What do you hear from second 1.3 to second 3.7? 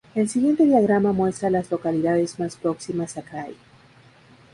a las localidades más próximas a Craig.